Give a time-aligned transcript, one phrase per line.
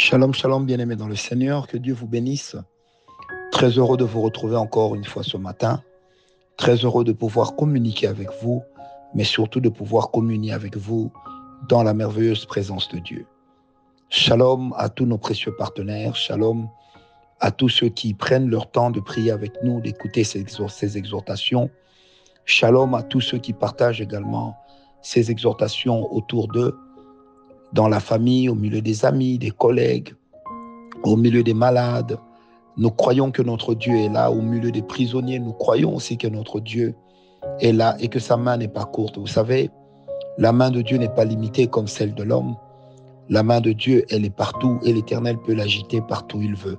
[0.00, 2.54] Shalom, shalom, bien-aimés dans le Seigneur, que Dieu vous bénisse.
[3.50, 5.82] Très heureux de vous retrouver encore une fois ce matin.
[6.56, 8.62] Très heureux de pouvoir communiquer avec vous,
[9.12, 11.10] mais surtout de pouvoir communier avec vous
[11.68, 13.26] dans la merveilleuse présence de Dieu.
[14.08, 16.14] Shalom à tous nos précieux partenaires.
[16.14, 16.68] Shalom
[17.40, 21.70] à tous ceux qui prennent leur temps de prier avec nous, d'écouter ces, exhortations.
[22.44, 24.56] Shalom à tous ceux qui partagent également
[25.02, 26.78] ces exhortations autour d'eux,
[27.72, 30.14] dans la famille, au milieu des amis, des collègues,
[31.02, 32.18] au milieu des malades.
[32.76, 35.38] Nous croyons que notre Dieu est là, au milieu des prisonniers.
[35.38, 36.94] Nous croyons aussi que notre Dieu
[37.60, 39.18] est là et que sa main n'est pas courte.
[39.18, 39.70] Vous savez,
[40.38, 42.56] la main de Dieu n'est pas limitée comme celle de l'homme.
[43.28, 46.78] La main de Dieu, elle est partout et l'Éternel peut l'agiter partout où il veut.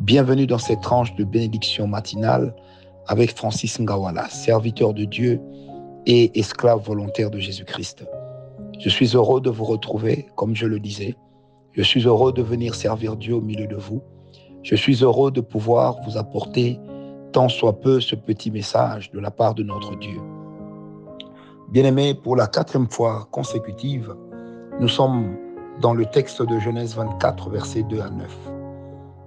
[0.00, 2.54] Bienvenue dans cette tranche de bénédiction matinale
[3.06, 5.40] avec Francis Ngawala, serviteur de Dieu
[6.06, 8.06] et esclave volontaire de Jésus-Christ.
[8.80, 11.14] Je suis heureux de vous retrouver, comme je le disais.
[11.72, 14.00] Je suis heureux de venir servir Dieu au milieu de vous.
[14.62, 16.80] Je suis heureux de pouvoir vous apporter
[17.32, 20.18] tant soit peu ce petit message de la part de notre Dieu.
[21.70, 24.14] Bien-aimés, pour la quatrième fois consécutive,
[24.80, 25.36] nous sommes
[25.82, 28.38] dans le texte de Genèse 24, versets 2 à 9.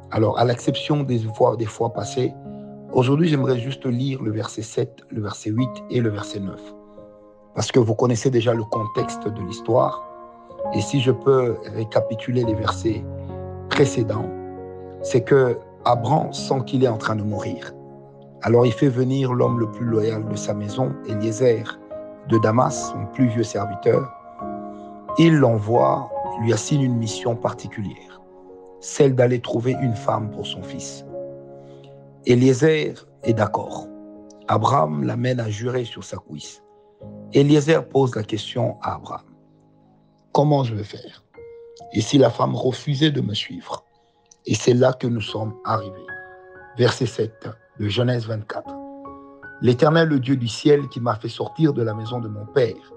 [0.09, 2.33] Alors, à l'exception des fois, des fois passées,
[2.91, 6.59] aujourd'hui, j'aimerais juste lire le verset 7, le verset 8 et le verset 9
[7.55, 10.03] parce que vous connaissez déjà le contexte de l'histoire.
[10.73, 13.03] Et si je peux récapituler les versets
[13.69, 14.29] précédents,
[15.01, 17.73] c'est que Abraham sent qu'il est en train de mourir.
[18.41, 21.63] Alors il fait venir l'homme le plus loyal de sa maison, Eliezer
[22.29, 24.09] de Damas, son plus vieux serviteur.
[25.17, 26.09] Il l'envoie,
[26.41, 28.21] lui assigne une mission particulière,
[28.79, 31.05] celle d'aller trouver une femme pour son fils.
[32.25, 32.93] Eliezer
[33.23, 33.87] est d'accord.
[34.47, 36.63] Abraham l'amène à jurer sur sa cuisse.
[37.33, 39.25] Eliezer pose la question à Abraham.
[40.31, 41.23] Comment je vais faire?
[41.93, 43.83] Et si la femme refusait de me suivre?
[44.45, 46.05] Et c'est là que nous sommes arrivés.
[46.77, 48.75] Verset 7 de Genèse 24.
[49.61, 52.93] L'Éternel, le Dieu du ciel, qui m'a fait sortir de la maison de mon Père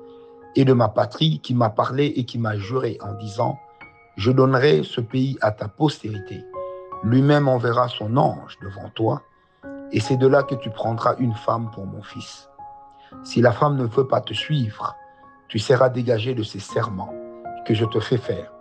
[0.56, 3.59] et de ma patrie, qui m'a parlé et qui m'a juré en disant,
[4.16, 6.45] Je donnerai ce pays à ta postérité.
[7.05, 9.22] Lui-même enverra son ange devant toi,
[9.93, 12.49] et c'est de là que tu prendras une femme pour mon fils.
[13.25, 14.94] Si la femme ne veut pas te suivre,
[15.49, 17.12] tu seras dégagé de ces serments
[17.67, 18.53] que je te fais faire.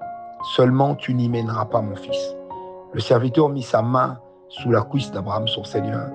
[0.55, 2.35] Seulement tu n'y mèneras pas mon fils.
[2.93, 4.19] Le serviteur mit sa main
[4.49, 6.09] sous la cuisse d'Abraham, son Seigneur,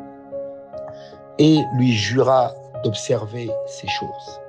[1.39, 2.53] et lui jura
[2.85, 4.41] d'observer ces choses.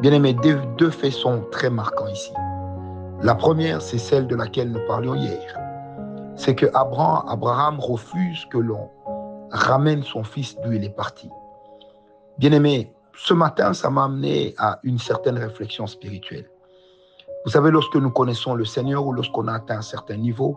[0.00, 2.32] Bien-aimés, deux faits sont très marquants ici.
[3.20, 5.58] La première, c'est celle de laquelle nous parlions hier.
[6.36, 8.88] C'est que Abraham refuse que l'on
[9.50, 11.28] ramène son fils d'où il est parti.
[12.38, 16.48] Bien-aimé, ce matin, ça m'a amené à une certaine réflexion spirituelle.
[17.44, 20.56] Vous savez, lorsque nous connaissons le Seigneur ou lorsqu'on a atteint un certain niveau,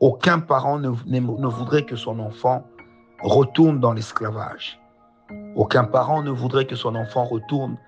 [0.00, 2.64] aucun parent ne, ne voudrait que son enfant
[3.22, 4.80] retourne dans l'esclavage.
[5.54, 7.78] Aucun parent ne voudrait que son enfant retourne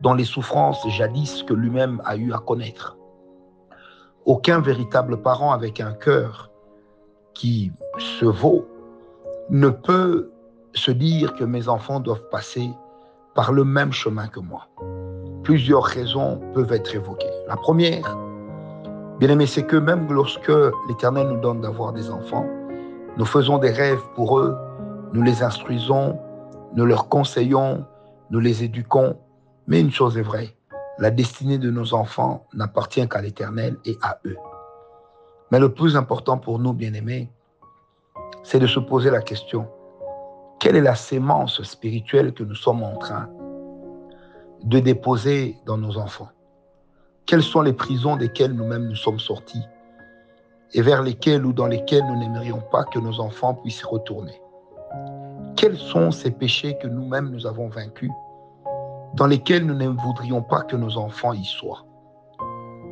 [0.00, 2.96] dans les souffrances jadis que lui-même a eu à connaître.
[4.24, 6.50] Aucun véritable parent avec un cœur
[7.32, 8.66] qui se vaut
[9.50, 10.32] ne peut
[10.74, 12.70] se dire que mes enfants doivent passer
[13.34, 14.68] par le même chemin que moi.
[15.42, 17.30] Plusieurs raisons peuvent être évoquées.
[17.48, 18.16] La première,
[19.18, 20.52] bien aimé, c'est que même lorsque
[20.88, 22.46] l'Éternel nous donne d'avoir des enfants,
[23.16, 24.56] nous faisons des rêves pour eux,
[25.12, 26.18] nous les instruisons,
[26.74, 27.84] nous leur conseillons,
[28.30, 29.16] nous les éduquons.
[29.66, 30.56] Mais une chose est vraie,
[30.98, 34.36] la destinée de nos enfants n'appartient qu'à l'Éternel et à eux.
[35.50, 37.30] Mais le plus important pour nous, bien-aimés,
[38.42, 39.68] c'est de se poser la question,
[40.58, 43.28] quelle est la sémence spirituelle que nous sommes en train
[44.62, 46.30] de déposer dans nos enfants?
[47.26, 49.62] Quelles sont les prisons desquelles nous-mêmes nous sommes sortis
[50.72, 54.40] et vers lesquelles ou dans lesquelles nous n'aimerions pas que nos enfants puissent retourner?
[55.56, 58.10] Quels sont ces péchés que nous-mêmes nous avons vaincus
[59.14, 61.84] dans lesquels nous ne voudrions pas que nos enfants y soient?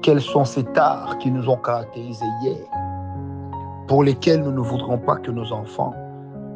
[0.03, 2.67] Quels sont ces tares qui nous ont caractérisés hier
[3.87, 5.95] pour lesquels nous ne voudrions pas que nos enfants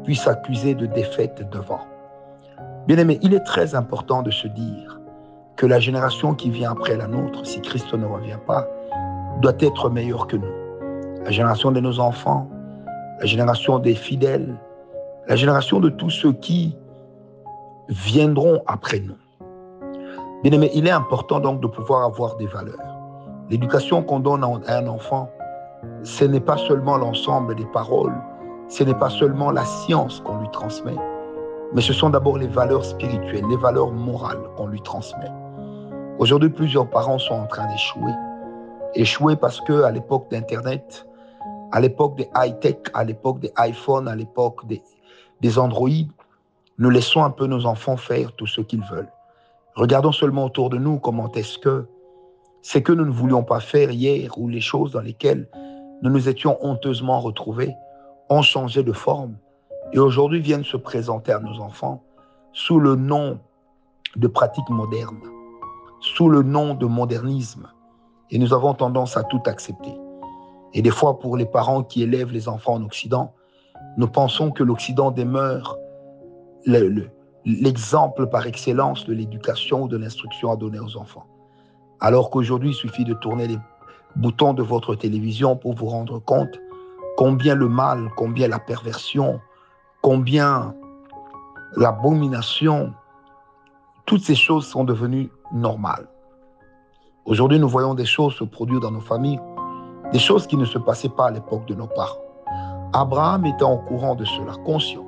[0.06, 1.80] puisse accuser de défaite devant.
[2.86, 5.00] Bien aimé, il est très important de se dire
[5.56, 8.68] que la génération qui vient après la nôtre, si Christ ne revient pas,
[9.42, 10.54] doit être meilleure que nous.
[11.24, 12.48] La génération de nos enfants,
[13.18, 14.54] la génération des fidèles,
[15.26, 16.76] la génération de tous ceux qui
[17.88, 19.16] viendront après nous.
[20.44, 22.96] Bien aimé, il est important donc de pouvoir avoir des valeurs.
[23.50, 25.28] L'éducation qu'on donne à un enfant,
[26.04, 28.14] ce n'est pas seulement l'ensemble des paroles,
[28.68, 30.96] ce n'est pas seulement la science qu'on lui transmet,
[31.72, 35.30] mais ce sont d'abord les valeurs spirituelles, les valeurs morales qu'on lui transmet.
[36.18, 38.12] Aujourd'hui, plusieurs parents sont en train d'échouer
[38.94, 41.06] Échoué parce que à l'époque d'Internet,
[41.70, 44.82] à l'époque des high-tech, à l'époque des iPhones, à l'époque des,
[45.42, 45.90] des Android,
[46.78, 49.10] nous laissons un peu nos enfants faire tout ce qu'ils veulent.
[49.74, 51.86] Regardons seulement autour de nous comment est-ce que
[52.62, 55.46] c'est que nous ne voulions pas faire hier ou les choses dans lesquelles
[56.02, 57.74] nous nous étions honteusement retrouvés
[58.28, 59.37] ont changé de forme
[59.93, 62.02] et aujourd'hui viennent se présenter à nos enfants
[62.52, 63.38] sous le nom
[64.17, 65.23] de pratiques modernes,
[66.00, 67.69] sous le nom de modernisme.
[68.31, 69.94] Et nous avons tendance à tout accepter.
[70.75, 73.34] Et des fois, pour les parents qui élèvent les enfants en Occident,
[73.96, 75.78] nous pensons que l'Occident demeure
[77.44, 81.26] l'exemple par excellence de l'éducation ou de l'instruction à donner aux enfants.
[82.00, 83.58] Alors qu'aujourd'hui, il suffit de tourner les
[84.17, 86.58] boutons de votre télévision pour vous rendre compte
[87.16, 89.40] combien le mal, combien la perversion,
[90.02, 90.74] combien
[91.76, 92.92] l'abomination,
[94.04, 96.06] toutes ces choses sont devenues normales.
[97.24, 99.40] Aujourd'hui, nous voyons des choses se produire dans nos familles,
[100.12, 102.20] des choses qui ne se passaient pas à l'époque de nos parents.
[102.92, 105.04] Abraham était au courant de cela, conscient,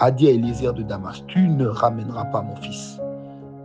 [0.00, 2.98] a dit à Élisée de Damas, tu ne ramèneras pas mon fils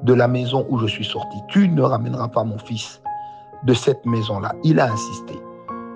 [0.04, 3.02] de la maison où je suis sorti, tu ne ramèneras pas mon fils
[3.64, 4.54] de cette maison-là.
[4.64, 5.34] Il a insisté.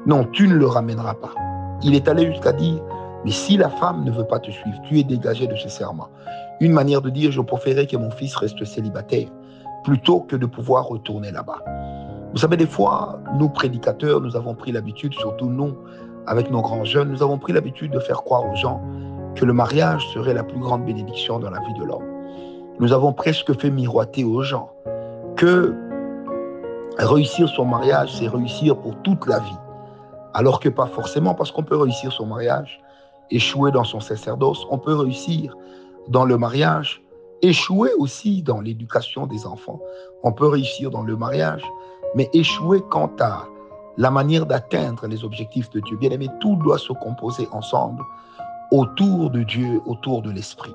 [0.08, 1.34] Non, tu ne le ramèneras pas.
[1.84, 2.82] Il est allé jusqu'à dire,
[3.26, 6.10] mais si la femme ne veut pas te suivre, tu es dégagé de ce serment.
[6.60, 9.28] Une manière de dire, je préférerais que mon fils reste célibataire
[9.84, 11.60] plutôt que de pouvoir retourner là-bas.
[12.32, 15.76] Vous savez, des fois, nous prédicateurs, nous avons pris l'habitude, surtout nous,
[16.28, 18.82] avec nos grands jeunes, nous avons pris l'habitude de faire croire aux gens
[19.36, 22.06] que le mariage serait la plus grande bénédiction dans la vie de l'homme.
[22.80, 24.72] Nous avons presque fait miroiter aux gens
[25.36, 25.74] que
[26.98, 29.58] réussir son mariage, c'est réussir pour toute la vie.
[30.34, 32.82] Alors que pas forcément, parce qu'on peut réussir son mariage,
[33.30, 35.56] échouer dans son sacerdoce, on peut réussir
[36.08, 37.02] dans le mariage,
[37.42, 39.80] échouer aussi dans l'éducation des enfants.
[40.24, 41.64] On peut réussir dans le mariage,
[42.16, 43.46] mais échouer quant à
[43.98, 45.98] la manière d'atteindre les objectifs de Dieu.
[45.98, 48.04] Bien aimé, tout doit se composer ensemble
[48.72, 50.74] autour de Dieu, autour de l'Esprit.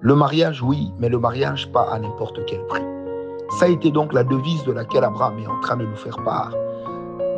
[0.00, 2.84] Le mariage, oui, mais le mariage pas à n'importe quel prix.
[3.58, 6.22] Ça a été donc la devise de laquelle Abraham est en train de nous faire
[6.22, 6.52] part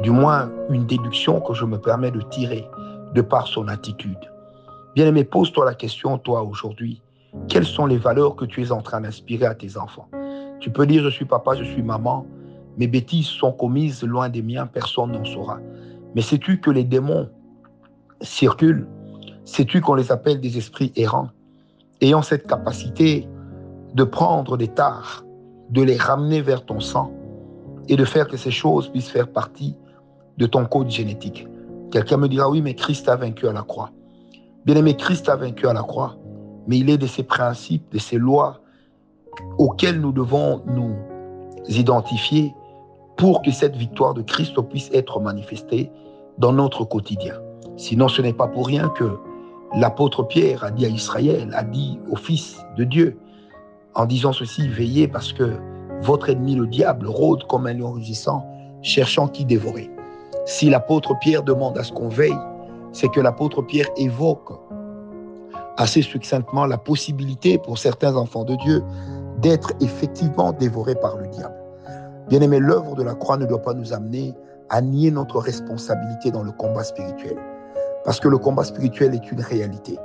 [0.02, 2.66] du moins une déduction que je me permets de tirer
[3.14, 4.18] de par son attitude.
[4.94, 7.02] Bien-aimé, pose-toi la question, toi, aujourd'hui,
[7.48, 10.08] quelles sont les valeurs que tu es en train d'inspirer à tes enfants?
[10.60, 12.26] Tu peux dire, je suis papa, je suis maman,
[12.76, 15.58] mes bêtises sont commises loin des miens, personne n'en saura.
[16.14, 17.28] Mais sais-tu que les démons
[18.20, 18.88] circulent?
[19.44, 21.30] Sais-tu qu'on les appelle des esprits errants?
[22.00, 23.28] Ayant cette capacité
[23.94, 25.24] de prendre des tares,
[25.70, 27.12] de les ramener vers ton sang
[27.88, 29.76] et de faire que ces choses puissent faire partie
[30.40, 31.46] de ton code génétique.
[31.92, 33.90] Quelqu'un me dira, oui, mais Christ a vaincu à la croix.
[34.64, 36.16] Bien aimé, Christ a vaincu à la croix,
[36.66, 38.60] mais il est de ces principes, de ces lois
[39.58, 40.96] auxquelles nous devons nous
[41.68, 42.54] identifier
[43.16, 45.90] pour que cette victoire de Christ puisse être manifestée
[46.38, 47.34] dans notre quotidien.
[47.76, 49.18] Sinon, ce n'est pas pour rien que
[49.76, 53.18] l'apôtre Pierre a dit à Israël, a dit au Fils de Dieu,
[53.94, 55.52] en disant ceci, veillez parce que
[56.02, 58.46] votre ennemi le diable rôde comme un lion rugissant,
[58.82, 59.90] cherchant qui dévorer.
[60.50, 62.36] Si l'apôtre Pierre demande à ce qu'on veille,
[62.90, 64.50] c'est que l'apôtre Pierre évoque
[65.76, 68.82] assez succinctement la possibilité pour certains enfants de Dieu
[69.38, 71.54] d'être effectivement dévorés par le diable.
[72.28, 74.34] Bien aimé, l'œuvre de la croix ne doit pas nous amener
[74.70, 77.36] à nier notre responsabilité dans le combat spirituel.
[78.04, 79.96] Parce que le combat spirituel est une réalité.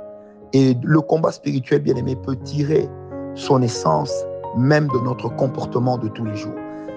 [0.52, 2.88] Et le combat spirituel, bien aimé, peut tirer
[3.34, 4.14] son essence
[4.56, 6.54] même de notre comportement de tous les jours.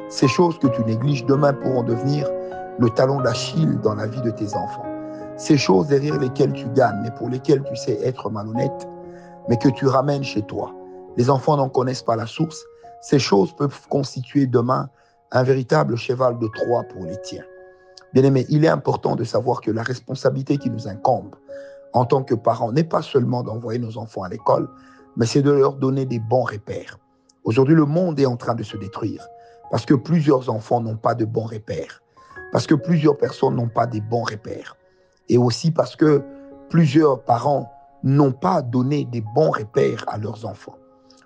[0.09, 2.29] Ces choses que tu négliges demain pourront devenir
[2.79, 4.85] le talon d'Achille dans la vie de tes enfants.
[5.35, 8.87] Ces choses derrière lesquelles tu gagnes, mais pour lesquelles tu sais être malhonnête,
[9.49, 10.73] mais que tu ramènes chez toi.
[11.17, 12.63] Les enfants n'en connaissent pas la source.
[13.01, 14.89] Ces choses peuvent constituer demain
[15.31, 17.43] un véritable cheval de Troie pour les tiens.
[18.13, 21.35] Bien aimé, il est important de savoir que la responsabilité qui nous incombe
[21.93, 24.69] en tant que parents n'est pas seulement d'envoyer nos enfants à l'école,
[25.17, 26.97] mais c'est de leur donner des bons repères.
[27.43, 29.27] Aujourd'hui, le monde est en train de se détruire
[29.69, 32.01] parce que plusieurs enfants n'ont pas de bons repères.
[32.51, 34.75] Parce que plusieurs personnes n'ont pas des bons repères.
[35.29, 36.23] Et aussi parce que
[36.69, 37.71] plusieurs parents
[38.03, 40.75] n'ont pas donné des bons repères à leurs enfants.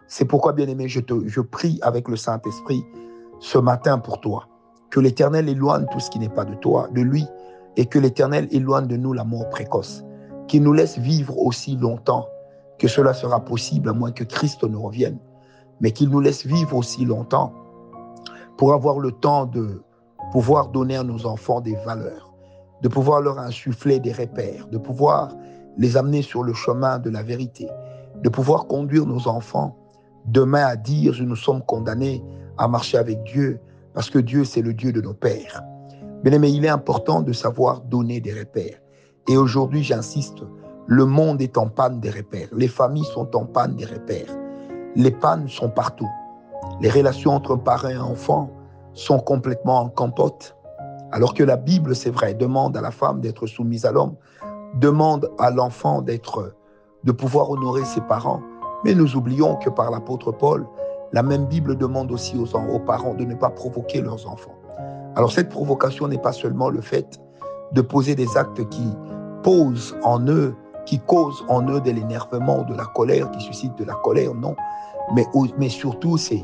[0.08, 2.84] C'est pourquoi, bien-aimé, je, prie avec le Saint-Esprit
[3.40, 4.48] ce matin pour toi.
[4.92, 7.26] Que l'Éternel éloigne tout ce qui n'est pas de toi, de lui,
[7.78, 10.04] et que l'Éternel éloigne de nous la mort précoce.
[10.48, 12.28] Qu'il nous laisse vivre aussi longtemps
[12.78, 15.18] que cela sera possible, à moins que Christ ne revienne.
[15.82, 17.54] Mais qu'il nous laisse vivre aussi longtemps
[18.58, 19.82] pour avoir le temps de
[20.34, 22.34] pouvoir donner à nos enfants des valeurs,
[22.82, 25.30] de pouvoir leur insuffler des repères, de pouvoir
[25.78, 27.70] les amener sur le chemin de la vérité,
[28.24, 29.78] de pouvoir conduire nos enfants
[30.26, 32.24] demain à dire, nous sommes condamnés
[32.58, 33.60] à marcher avec Dieu,
[33.94, 35.62] parce que Dieu, c'est le Dieu de nos pères.
[36.24, 38.80] Bien aimé, il est important de savoir donner des repères.
[39.28, 40.40] Et aujourd'hui, j'insiste,
[40.88, 42.48] le monde est en panne des repères.
[42.54, 44.36] Les familles sont en panne des repères.
[44.96, 46.10] Les pannes sont partout.
[46.82, 48.50] Les relations entre parents et enfants
[48.94, 50.56] sont complètement en campote.
[51.12, 54.16] Alors que la Bible, c'est vrai, demande à la femme d'être soumise à l'homme,
[54.80, 56.56] demande à l'enfant d'être,
[57.04, 58.42] de pouvoir honorer ses parents.
[58.84, 60.66] Mais nous oublions que par l'apôtre Paul,
[61.12, 64.56] la même Bible demande aussi aux, aux parents de ne pas provoquer leurs enfants.
[65.16, 67.20] Alors cette provocation n'est pas seulement le fait
[67.74, 68.88] de poser des actes qui
[69.44, 73.78] posent en eux, qui causent en eux de l'énervement ou de la colère, qui suscitent
[73.78, 74.56] de la colère, non.
[75.16, 75.26] Mais,
[75.58, 76.44] mais surtout, c'est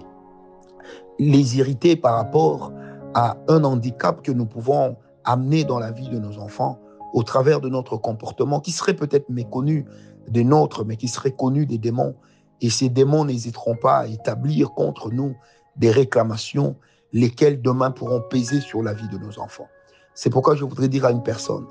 [1.19, 2.71] les irriter par rapport
[3.13, 4.95] à un handicap que nous pouvons
[5.25, 6.79] amener dans la vie de nos enfants
[7.13, 9.85] au travers de notre comportement qui serait peut-être méconnu
[10.27, 12.15] des nôtres, mais qui serait connu des démons.
[12.61, 15.35] Et ces démons n'hésiteront pas à établir contre nous
[15.75, 16.75] des réclamations,
[17.13, 19.67] lesquelles demain pourront peser sur la vie de nos enfants.
[20.13, 21.65] C'est pourquoi je voudrais dire à une personne,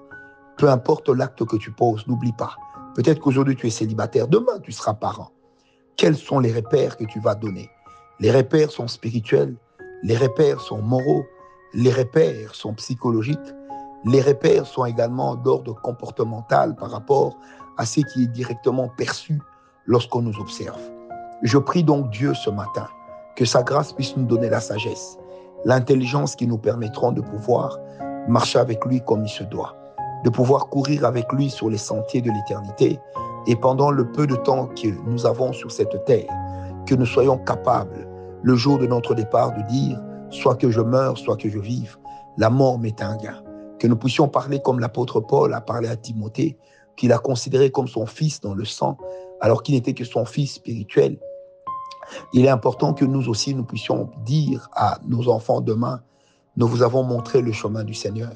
[0.56, 2.56] peu importe l'acte que tu poses, n'oublie pas.
[2.94, 5.30] Peut-être qu'aujourd'hui tu es célibataire, demain tu seras parent.
[5.96, 7.68] Quels sont les repères que tu vas donner?
[8.20, 9.54] Les repères sont spirituels,
[10.02, 11.24] les repères sont moraux,
[11.72, 13.38] les repères sont psychologiques,
[14.04, 17.36] les repères sont également d'ordre comportemental par rapport
[17.76, 19.40] à ce qui est directement perçu
[19.86, 20.80] lorsqu'on nous observe.
[21.42, 22.88] Je prie donc Dieu ce matin
[23.36, 25.16] que sa grâce puisse nous donner la sagesse,
[25.64, 27.78] l'intelligence qui nous permettront de pouvoir
[28.26, 29.76] marcher avec lui comme il se doit,
[30.24, 32.98] de pouvoir courir avec lui sur les sentiers de l'éternité
[33.46, 36.28] et pendant le peu de temps que nous avons sur cette terre,
[36.84, 38.07] que nous soyons capables,
[38.42, 41.96] le jour de notre départ, de dire, soit que je meure, soit que je vive,
[42.36, 43.42] la mort m'est un gain.
[43.78, 46.56] Que nous puissions parler comme l'apôtre Paul a parlé à Timothée,
[46.96, 48.96] qu'il a considéré comme son fils dans le sang,
[49.40, 51.18] alors qu'il n'était que son fils spirituel.
[52.32, 56.00] Il est important que nous aussi, nous puissions dire à nos enfants demain,
[56.56, 58.32] nous vous avons montré le chemin du Seigneur.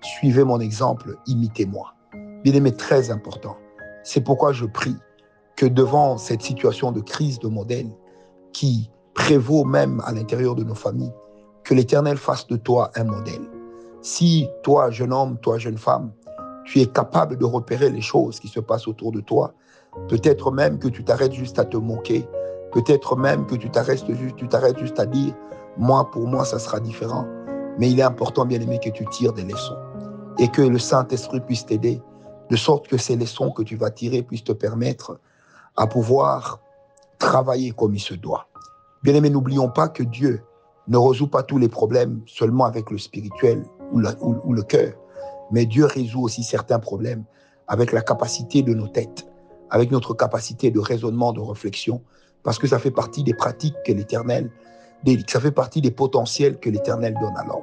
[0.00, 1.92] Suivez mon exemple, imitez-moi.
[2.42, 3.56] Bien aimé, très important.
[4.04, 4.96] C'est pourquoi je prie
[5.56, 7.90] que devant cette situation de crise de modèle
[8.52, 11.12] qui prévaut même à l'intérieur de nos familles,
[11.64, 13.42] que l'Éternel fasse de toi un modèle.
[14.02, 16.12] Si toi, jeune homme, toi, jeune femme,
[16.64, 19.54] tu es capable de repérer les choses qui se passent autour de toi,
[20.08, 22.28] peut-être même que tu t'arrêtes juste à te moquer,
[22.72, 24.38] peut-être même que tu t'arrêtes juste,
[24.78, 25.34] juste à dire,
[25.78, 27.24] moi, pour moi, ça sera différent.
[27.78, 29.76] Mais il est important, bien aimé, que tu tires des leçons
[30.38, 32.02] et que le Saint-Esprit puisse t'aider,
[32.50, 35.18] de sorte que ces leçons que tu vas tirer puissent te permettre
[35.76, 36.60] à pouvoir
[37.18, 38.46] travailler comme il se doit.
[39.06, 40.42] Bien aimé, n'oublions pas que Dieu
[40.88, 44.94] ne résout pas tous les problèmes seulement avec le spirituel ou, ou le cœur,
[45.52, 47.22] mais Dieu résout aussi certains problèmes
[47.68, 49.24] avec la capacité de nos têtes,
[49.70, 52.02] avec notre capacité de raisonnement, de réflexion,
[52.42, 54.50] parce que ça fait partie des pratiques que l'Éternel,
[55.28, 57.62] ça fait partie des potentiels que l'Éternel donne à l'homme.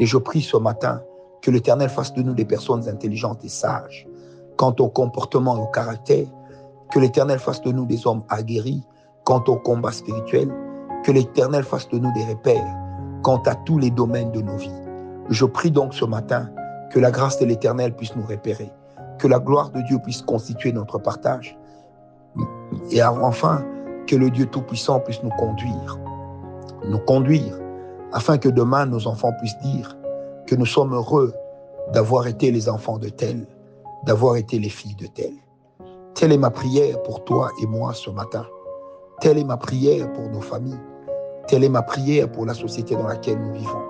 [0.00, 1.00] Et je prie ce matin
[1.42, 4.08] que l'Éternel fasse de nous des personnes intelligentes et sages
[4.56, 6.26] quant au comportement et au caractère,
[6.90, 8.82] que l'Éternel fasse de nous des hommes aguerris
[9.22, 10.52] quant au combat spirituel,
[11.04, 12.76] que l'Éternel fasse de nous des repères
[13.22, 14.70] quant à tous les domaines de nos vies.
[15.28, 16.50] Je prie donc ce matin
[16.90, 18.70] que la grâce de l'Éternel puisse nous repérer,
[19.18, 21.58] que la gloire de Dieu puisse constituer notre partage,
[22.90, 23.64] et enfin
[24.06, 25.98] que le Dieu Tout-Puissant puisse nous conduire,
[26.88, 27.58] nous conduire,
[28.12, 29.96] afin que demain nos enfants puissent dire
[30.46, 31.32] que nous sommes heureux
[31.92, 33.46] d'avoir été les enfants de tel,
[34.04, 35.32] d'avoir été les filles de tel.
[36.14, 38.44] Telle est ma prière pour toi et moi ce matin.
[39.20, 40.78] Telle est ma prière pour nos familles.
[41.52, 43.82] Telle est ma prière pour la société dans laquelle nous vivons.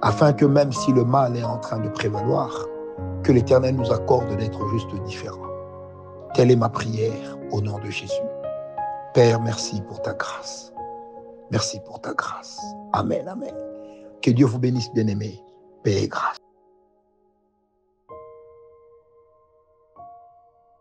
[0.00, 2.68] Afin que même si le mal est en train de prévaloir,
[3.24, 5.50] que l'Éternel nous accorde d'être juste différents.
[6.34, 8.22] Telle est ma prière au nom de Jésus.
[9.12, 10.72] Père, merci pour ta grâce.
[11.50, 12.60] Merci pour ta grâce.
[12.92, 13.56] Amen, amen.
[14.22, 15.42] Que Dieu vous bénisse, bien-aimés.
[15.82, 16.36] Paix et grâce.